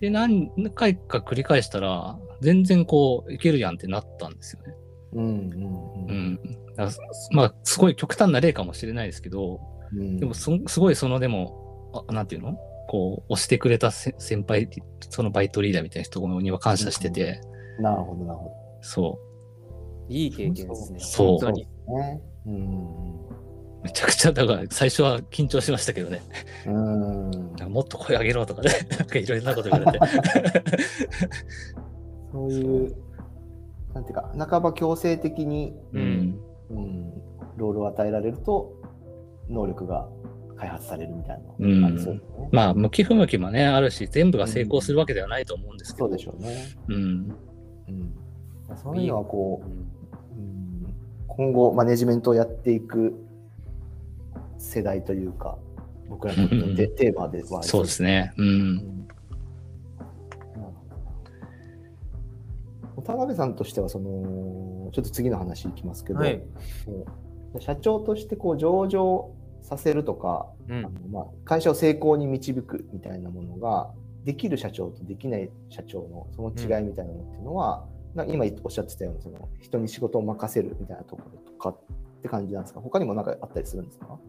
[0.02, 4.74] 何回か繰り返したら、全然こう、いけるやんってなったんですよね。
[5.14, 6.40] うんうんうん。
[6.76, 6.92] だから
[7.32, 9.62] まあ、すごい極端な例かもしれないですけど、
[9.94, 10.18] うん。
[10.20, 12.58] でもそ、すごいその、でも、あなんていうの？
[12.88, 14.70] こう、押してくれたせ先輩、
[15.10, 17.42] そのバイトリーダーみたいな人には感謝してて、
[17.80, 18.52] なるほどなるほ
[18.82, 19.20] そ
[20.10, 21.00] いい経験ですね。
[21.00, 21.28] そう。
[21.28, 21.68] 本当に。
[21.88, 23.21] どねうんう。
[23.84, 26.22] めちゃくちゃ、だから最初は緊張しましたけどね。
[26.68, 27.32] うん
[27.72, 30.06] もっと声上げろとかね、 なんかいろいろなこと言われて。
[32.32, 32.96] そういう
[33.94, 36.40] なんていうか半ば強制的にうん。
[36.70, 37.12] うん、
[37.58, 38.74] ロールを与えられると
[39.50, 40.08] 能力が
[40.56, 42.50] 開発されるみたいなうんのがありそうですね。
[42.52, 46.08] まあ、向き不向きもね、あるし、全部が成功するわけではないと思うんですけど。
[46.08, 46.68] そうでしょうね。
[46.88, 46.96] うん。
[47.90, 49.76] うん、そういうのはこうんう、
[50.38, 50.42] う
[50.92, 50.94] ん、
[51.28, 53.14] 今後マネジメントをやっていく
[54.62, 55.58] 世代というか
[56.10, 58.34] 僕らのテテーマではありそうですね。
[58.38, 58.42] う。
[58.42, 58.76] うん。
[58.76, 58.90] んなる
[62.96, 66.42] ほど田辺さんとしてはそのちょっと次の話いきますけど、はい。
[67.60, 70.78] 社長としてこう上場させるとか、うん。
[70.80, 73.92] あのまあ、会社を成功に導くみたいなものが
[74.24, 81.78] できる社長とできない社長のその違いみたいなのっていうのは、な今おっしゃってたようなその人に仕事を任せるみたいなところとかっ
[82.22, 82.82] て感じなんですか？
[82.82, 84.20] 他にも何かあったりするんですか、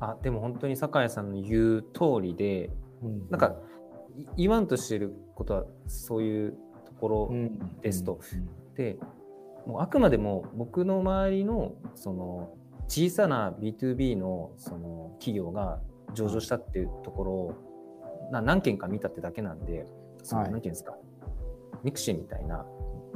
[0.00, 2.70] あ、でも本当に酒井さんの言う通りで、
[3.02, 3.28] うん。
[3.30, 3.54] なんか、
[4.16, 6.52] い言わんとしてることはそういう
[6.86, 7.80] ところうん。
[7.80, 8.18] ですと。
[8.76, 8.98] で、
[9.66, 12.54] もうあくまでも僕の周りのその
[12.86, 15.80] 小さな B2B のその企業が
[16.12, 19.86] 上場したっていうところな何件か見たってだけなんで、
[20.22, 20.52] そのはい。
[20.52, 20.94] なんていうんですか、
[21.82, 22.66] MIXI みたいな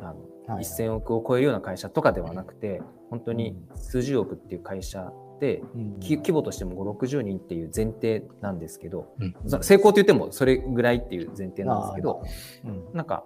[0.01, 0.15] あ
[0.49, 0.65] の、はい。
[0.65, 9.15] 1000億を超えるような会社とかではなくて、本当に数十億っていう会社規模としても5、60人っていう前提なんですけど、
[9.61, 12.23] 成功と言ってもそれぐらいっていう前提なんですけど、
[12.65, 12.85] うん。
[12.93, 13.25] なんか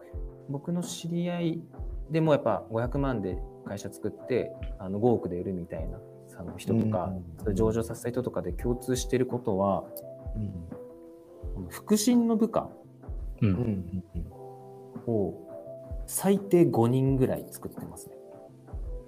[0.48, 1.62] 僕の知り合い
[2.10, 5.98] でもやっぱ500万で会社作ってあの5億で売るみたいな
[6.38, 7.12] あの人とか、
[7.54, 9.84] 上場させた人とかで共通してることは
[10.36, 10.82] うん。
[11.70, 12.70] 腹心の部下
[15.06, 15.34] を
[16.06, 18.16] 最低5人ぐらい作ってますね。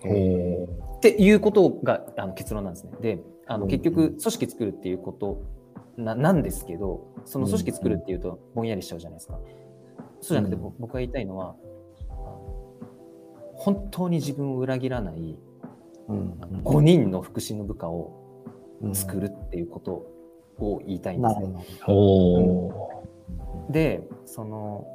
[0.04, 2.92] へっていうことがあの結論なんですね。
[3.00, 5.42] であのうん結局組織作るっていうこと
[5.96, 9.38] ななんですけどその組織作るっていうとぼんやりしちゃうじゃないですか。
[10.20, 11.54] そうじゃなくて、うんぼ僕が言いたいのは
[13.54, 15.38] 本当に自分を裏切らない
[16.08, 16.32] うん
[16.64, 18.12] 5人の腹心の部下を
[18.82, 20.06] うん作るっていうこと
[20.58, 21.46] を言いたいんですね。
[21.46, 23.72] なるほどおー。
[23.72, 24.86] でその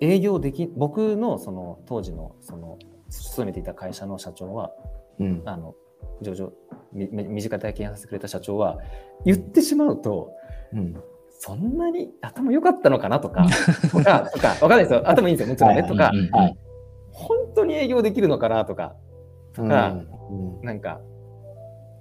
[0.00, 2.78] 営業でき僕のその当時のその
[3.08, 4.72] 勤めていた会社の社長は
[5.18, 5.42] うん。
[5.44, 5.74] あの
[6.20, 6.52] 上場
[6.92, 8.78] 身近体験させてくれた社長は
[9.24, 10.32] 言ってしまうと
[10.72, 10.96] うん。
[11.40, 13.46] そんなに頭良かったのかなとか
[13.92, 15.08] とかとかわかんないですよ。
[15.08, 15.82] 頭いいんですよもちろんね。
[15.82, 15.88] はい。
[15.88, 16.58] とかはい
[17.12, 18.94] 本当に営業できるのかなとか
[19.52, 19.96] とか、
[20.30, 21.00] うんなんか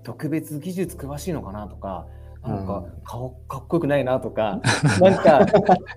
[0.03, 2.07] 特別技術詳しいのかなとか
[2.43, 3.01] なんかうん。
[3.03, 4.59] 顔かっこよくないなとか
[4.99, 5.45] なんか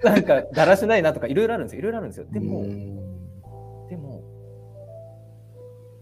[0.03, 1.81] なんかだらしないなとかいろいろあるんですよ。
[1.81, 2.27] いろいろあるんですよ。
[2.31, 2.65] でも、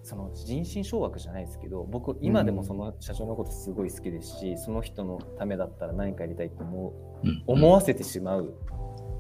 [0.09, 7.45] その人心掌握じゃないですけど僕今でもその社長のことすごい好きですし、その人のためだったら何かやりたいと思ううん。
[7.47, 8.55] 思わせてしまう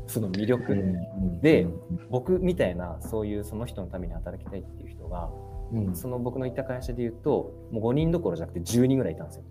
[0.06, 1.40] その魅力、うん。
[1.42, 1.66] で
[2.08, 5.28] 僕みたいなそういうその人のために働きたいっていう人が
[5.72, 5.94] うん。
[5.94, 9.44] その僕の行った会社で言うともう5人どころじゃなくて10人ぐらいいたんですよ。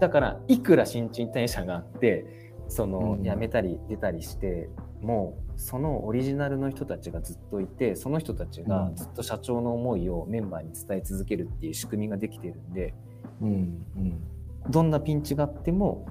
[0.00, 3.24] だからいくら新陳代謝があってそのうん。
[3.24, 12.94] 辞めたり出たりして、もうそのオリジナルの人たちがずっといてその人たちがずっと社長の思いをメンバーに伝え続けるっていう仕組みができてるんで
[13.42, 14.22] うんうん。
[14.70, 16.06] どんなピンチがあっても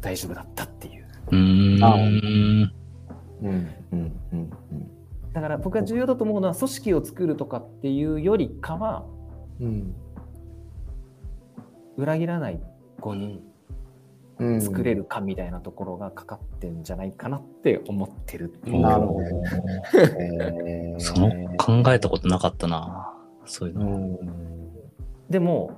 [0.00, 1.06] 大丈夫だったっていう。
[1.30, 2.00] うーあん。
[3.42, 4.50] うんうんうんうん。
[5.34, 9.04] だから僕が重要だと思うのは組織を作るとかっていうよりかは
[9.60, 9.94] うん。
[11.98, 12.62] 裏切らない
[13.00, 13.49] 5人うん
[14.60, 23.14] 作れるかみたいなところがかかってんじゃないかなって思ってるっていうなるおほどその考えたことなかったな。
[23.44, 23.86] そういううの。
[23.96, 24.18] ん
[25.28, 25.72] でも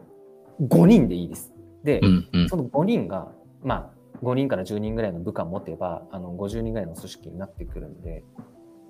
[0.60, 1.52] 5人でいいです
[1.84, 2.48] で、うんうん。
[2.48, 8.22] その5人がまあ5人から10人ぐらいの部下を持てばあの50人ぐらいの組織になってくるんで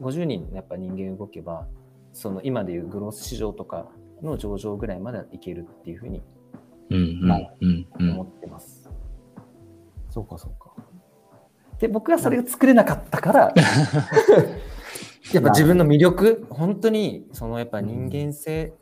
[0.01, 1.67] 50人やっぱ人間動けば
[2.13, 3.89] その今でいうグロース市場とか
[4.23, 6.23] の上場ぐらいまでいけるっていうふうに
[6.91, 8.82] うんうんうんうん思ってます。
[10.12, 10.75] そうかそうか。
[11.79, 13.55] で僕はそれが作れなかったから
[15.33, 18.75] やっぱ自分の魅力本当にそのやっぱ人間性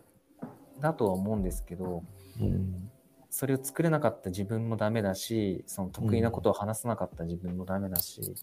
[0.80, 2.02] だとは思うんですけど、
[2.40, 2.90] うん。
[3.32, 8.34] それを作れなかった自分もダメだしその得意なことを話さなかった自分もダメだし、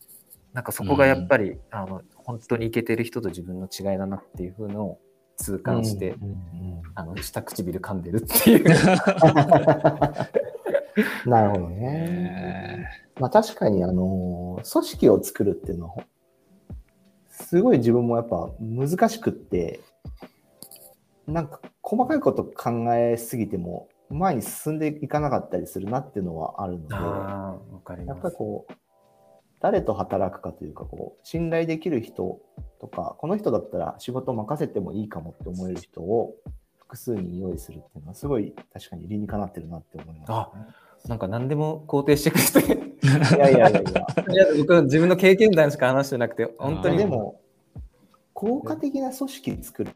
[0.54, 5.00] なんかそこがやっぱり、あの本当にイケてる人と自分の違いだなっていうふうのを
[5.36, 6.38] 痛感して、うんうん。
[6.96, 8.66] あの下唇噛んでるっていう。
[11.26, 12.88] う んなるほどね。
[13.20, 16.04] まあ確かにあの組織を作るっていうのは
[17.30, 19.80] すごい自分もやっぱ難しくって
[21.28, 28.20] なんか細かいこと考えすぎても前に進んでいかなかったりするなっていうのはあるのでやっ。
[28.20, 28.74] ぱりこう
[29.60, 32.40] 誰と働くかというかこう信頼できる人
[32.80, 36.36] とかこの人だったら仕事任せてもいいかもって思える人を
[36.80, 40.52] 複数人用意するっていうのはすごい確かに理にかなってるなって思います、あ
[41.08, 42.88] なんか何でも肯定してくれて。
[43.36, 43.84] いやいやいやいやい
[44.36, 46.98] や僕は自分の経験談しか話してなくて、本当に。
[46.98, 47.42] でも、
[48.34, 49.92] 効果的な組織作る。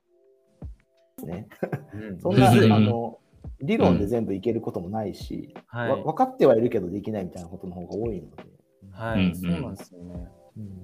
[1.26, 1.48] ね、
[1.94, 3.20] うん、そんな、うんあの、
[3.62, 8.44] 理論で全部いけることもないし、はいわ分かってはいるけどできないみたいなことの方が多いので。
[8.92, 10.28] はい、うんそうなんですよね。
[10.58, 10.84] うん。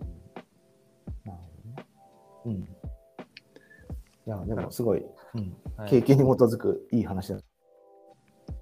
[1.26, 1.86] なるほどね。
[2.46, 2.54] うん。
[2.54, 2.68] い
[4.26, 5.04] や、でもすごい、
[5.36, 7.40] うん、はい経験に基づくいい話だ。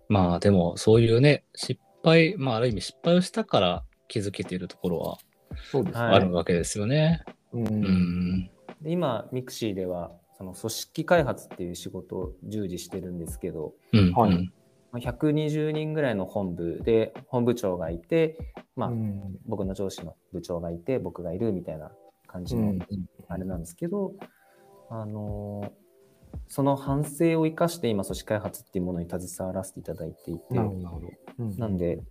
[0.07, 5.17] まあでもそういうね、失敗、まあある意味失敗をしたから気づけているところは
[5.71, 7.23] そうですはいあるわけですよね。
[7.53, 7.59] う。
[7.59, 8.49] うんん。
[8.81, 14.11] で今、 MIXI では、その組織開発っていう仕事を従事してるんですけど、うん。
[14.13, 14.51] はいうん
[14.97, 18.37] 120人ぐらいの本部で、本部長がいて、
[18.77, 21.91] まあ、うん僕の上司の部長がいて、僕がいるみたいな
[22.27, 22.79] 感じのうん
[23.27, 24.13] あれなんですけど、
[24.89, 25.84] あのー
[26.47, 31.09] その反省を生かして今、組織開発っていうものに携わらせていただいていて、なるほど。
[31.39, 32.01] うんなんで、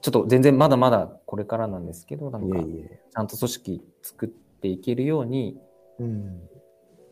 [0.00, 2.58] ちょっと全然まだまだこれからなんですけど、なんか。
[2.58, 5.58] ちゃんと組織作っていけるように、
[5.98, 6.40] うん。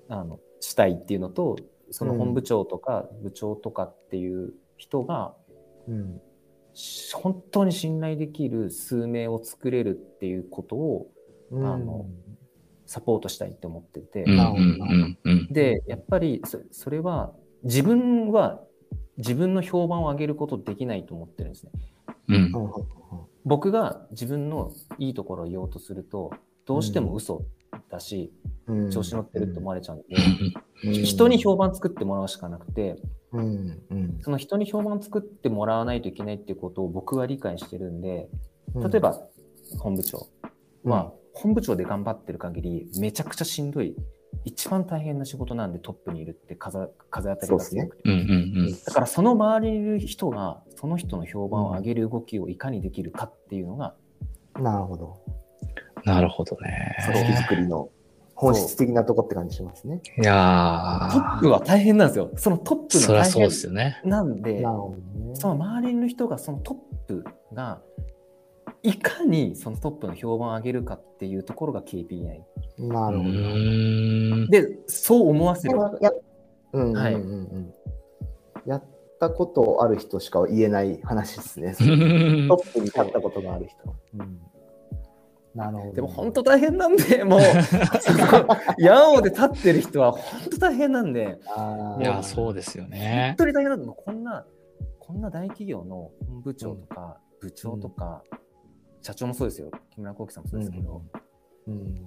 [0.09, 1.57] あの、したいっていうのと、
[1.91, 5.35] その本部長とか部長とかっていう人が、
[5.89, 6.21] うん。
[6.75, 11.11] し本当に信頼できる数名を作れるっていうことを
[11.51, 12.07] うんあの
[12.91, 15.47] サポートしたいって思ってて、うんうんうんうん。
[15.53, 18.65] で、やっぱりそそれは自分は
[19.17, 21.71] 自分の評判を上げることできないと思ってるんですね。
[22.31, 22.53] うん。
[23.45, 26.33] 僕が自分のいいところを言おうとすると、
[26.67, 27.45] どうしても嘘
[27.91, 28.33] だし、
[28.67, 28.91] うん。
[28.91, 30.07] 調子乗ってるって思われちゃうんで、
[30.83, 31.05] うん。
[31.05, 33.01] 人に評判作ってもらうしかなくて、
[33.31, 34.19] うんうん。
[34.23, 38.29] その人に評判作ってもらわないといけないっていうことを僕は理解してるんで、
[38.75, 39.21] 例えば
[39.79, 40.27] 本部長
[40.83, 43.97] は、本部長で頑張ってる限り、めちゃくちゃしんどい、
[44.45, 48.03] 一番大変な仕事なんでトップにいるって風風当たりが強くて。
[48.05, 48.15] うんう
[48.69, 53.95] んだからその周りにいる人が、その人の評判を上げる動きをいかにできるかっていうのが、
[54.59, 55.17] なるほど。
[55.97, 56.03] うん。
[56.05, 56.97] なるほどね。
[57.07, 57.91] 組織作りの
[58.35, 60.01] 本質的なとこって感じしますね。
[60.19, 62.31] いやトップは大変なんですよ。
[62.37, 64.01] そのトッー、プの大そりゃそうです変よね。
[64.05, 65.35] なんで、なるほどね。
[65.35, 66.77] その周りの人が、そのトッ
[67.07, 67.83] プが、
[68.83, 72.41] いかにそのトップの評判を上げるかっていうところが KPI。
[72.79, 74.47] うなるほど。
[74.47, 75.79] で、そう思わせる。
[76.01, 76.11] や
[76.73, 77.75] うんうんはいうんうん
[78.67, 78.85] やっ
[79.19, 81.75] たことある人しか言えない話ですね。
[81.79, 81.93] トうん
[82.51, 83.95] ップに立ったことがある人。
[84.19, 84.41] うん
[85.55, 85.93] なるほど。
[85.95, 87.41] でも本当大変なんで、もう、
[88.79, 91.39] 山王で立ってる人は本当大変なんで、
[91.99, 93.47] いや、そうですよね本。
[93.47, 94.47] 当に大変なんで、こんな、
[95.01, 98.23] こんな大企業の本部長とか部長とか、
[99.03, 101.03] 社長もそうですよ、木村幸喜さんもそうですけど、
[101.67, 102.07] うん。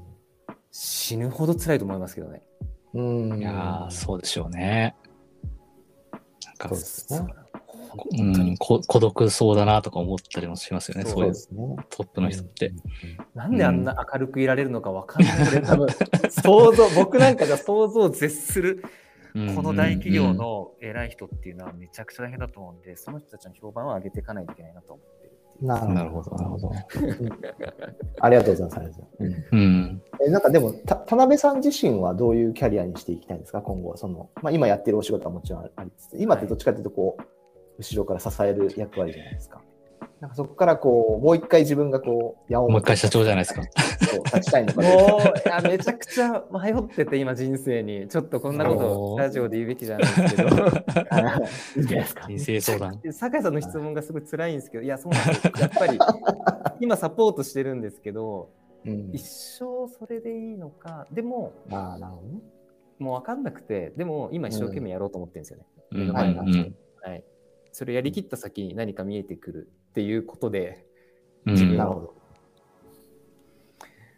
[0.72, 2.42] 死ぬほど辛いと思いますけどね。
[2.94, 3.40] うん。
[3.40, 4.96] いやー、そうでしょうね。
[6.46, 7.34] なんかそう、ですね。
[8.18, 11.76] うん、こ孤独そうだなとか思ったりもしますよね、そうそういうですね。
[11.90, 12.74] トップの人って。
[13.36, 15.48] なんであんな明るくいられるのかわかんない。
[15.48, 15.88] 俺多分、
[16.30, 18.84] 想像、僕なんかが想像を絶する、
[19.34, 25.23] この大企業の偉い人っていうのはめちゃくちゃ大変だと思うんで、その人たちの評判を上げていかないといけないなと思う。
[25.62, 26.72] ななるほど、なるほど。
[28.20, 30.02] ありがとうございますうんうん。
[30.26, 33.96] えなんかでも、た田辺さん自身はどういうキャリアにしていきたいんですか、今後。
[33.98, 37.24] そのまあ、今やってるお仕事はもちろんありつつ、今ってどっちかというとこう、
[37.78, 39.62] 後ろから支える役割じゃないですか。
[40.24, 43.62] なんかそこからこう、もう一回自分がこう、ももう一回社長じゃないですか。
[44.24, 48.08] 立ちたいのか もう、いや、めちゃくちゃ迷ってて、今人生に。
[48.08, 50.50] ちょっとこんなこと、ラジオで言うべきじゃないですけど。
[50.50, 50.66] いいんじゃ
[51.18, 51.42] な
[51.76, 52.26] いですか。
[52.26, 53.02] 人生相談。
[53.12, 55.52] 酒井さんの質問がすごい辛いんですけど、いや、そうなんですよ。
[55.60, 56.00] やっぱり、
[56.80, 58.50] 今サポートしてるんですけど、
[58.86, 62.40] うん一生それでいいのか、でも、ああ、なるほどね。
[62.98, 65.66] もう分かんなくて、でも今一生懸命やろうと思ってるんですよね。
[65.92, 67.24] うん目の前がうんはい。
[67.74, 70.88] それやりきった先に何か見えてくるっていうことで、
[71.46, 72.14] うん自分なるほど。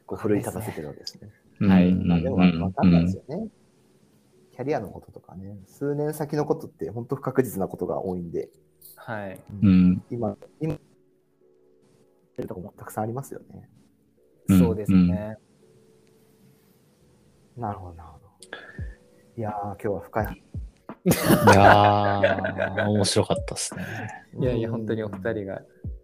[0.05, 1.29] こう奮い立たせてるわけですね。
[1.67, 3.49] はいうんまあでも分かんないですよね。
[4.53, 8.49] キャリアのこととかね、数年先のことって本当不確実なことが多いんで、
[8.95, 9.41] はい。
[9.61, 10.03] うん。
[10.09, 10.79] 今、今、やっ
[12.37, 13.69] てるとこもたくさんありますよね。
[14.47, 15.37] うんそうですね。
[17.57, 18.25] なるほど、なるほど。
[19.37, 20.44] いやー、今日は深い。
[21.05, 21.09] い
[21.55, 23.85] やー、面白かったですね。
[24.39, 25.61] いやいや、本当にお二人が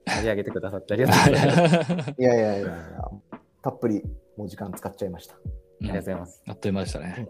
[0.07, 1.91] 盛り上げてくださってありがとうございます。
[1.91, 2.71] ありいやいやいやいや、
[3.61, 4.03] たっぷり
[4.37, 5.35] もう時間使っちゃいました。
[5.87, 6.43] がとうございます。
[6.47, 7.29] あっという間でしたね。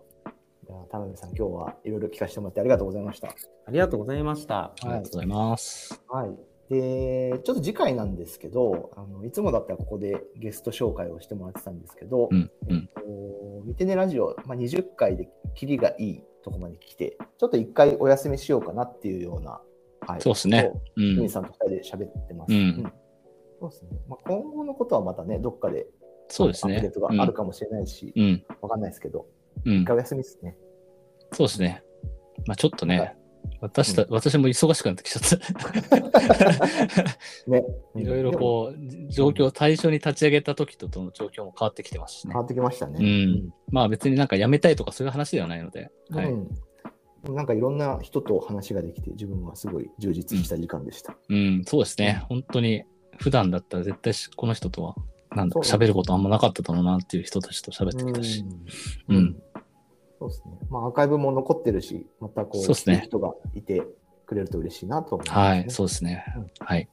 [0.68, 3.30] じゃあ田辺さん、今日はいろいろ聞かせてもらってありがとうございました。
[3.30, 4.60] ありがとうございました。
[4.60, 6.02] ありがとうございます。
[6.10, 6.36] はい。
[6.70, 12.90] で、ちょっと次回なんですけど、あのいつもだったらここでゲスト紹介をしてもらってたんですけど、うん、うん。
[12.96, 19.62] こう見てねラジオ、まあ、20回で切りがいいとこまで来て、ちょっと一回お休みしようかなっていうような、
[20.02, 20.72] はい、そうですね。
[20.96, 21.30] うん。
[21.30, 22.54] さんと二人で喋ってます。
[22.54, 22.94] うん
[23.60, 23.90] そうですね。
[24.10, 25.86] まあ、今後のことはまたね、どっかで
[26.30, 27.00] そうですねアップデート。
[27.02, 28.44] があるかもしれないし、うん。
[28.62, 29.28] わかんないですけど、
[29.66, 29.86] うん一。
[29.86, 30.58] 回お休みですね。
[31.32, 31.84] そうですね。
[32.48, 33.16] まあちょっとはね、
[33.62, 35.98] 私た、私も忙しくなってきちゃった。
[37.48, 37.64] ね。
[37.96, 42.46] いろいろこう、状況、最初に立ち上げた時との状況も変わってきてますしね変わ。
[42.46, 43.00] ってきましたね。
[43.00, 43.54] うん。
[43.70, 46.32] まあ別になんか辞めたいとかそういう話ではないので、はい。
[46.32, 46.50] うん
[47.24, 51.16] なんかいろんな人と話ができて、自分はすごい充実した時間でした。
[51.30, 52.26] うん、そうですね。
[52.30, 52.84] 本当に、
[53.20, 54.96] 普段だったら絶対しこの人とは、
[55.36, 58.44] なんだ、喋ることあんまなかっただろうなっていう人たちと喋ってきたし。
[59.08, 59.44] うんうん。
[60.22, 60.52] そうですね。
[60.70, 63.82] まあ、アーカイブも残ってるし、またこう、そうですね人がいて
[64.28, 66.52] くれると嬉しいなと思います、はい、そうですねうん。
[66.60, 66.88] はい。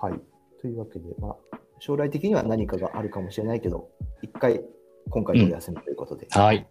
[0.00, 0.20] はい。
[0.60, 3.88] というわけで、まあ、将来的には何かがあるかもしれないけど、
[4.22, 4.62] 一回、
[5.10, 6.28] 今回お休みということで。
[6.30, 6.68] はい。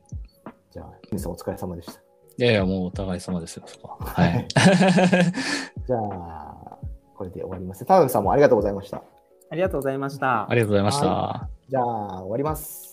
[0.72, 1.91] じゃあ、皆さんお疲れ様でした。
[1.91, 1.95] い
[2.38, 4.05] やいや、もうお互い様ですよ、そこは。
[4.05, 4.47] はい。
[5.86, 6.78] じゃあ、
[7.18, 7.84] これで終わります。
[7.84, 9.03] 田辺さんもありがとうございました。
[9.49, 10.43] ありがとうございました。
[10.43, 11.07] あありがとうございました。
[11.07, 11.84] はじゃあ、
[12.22, 12.89] 終わります。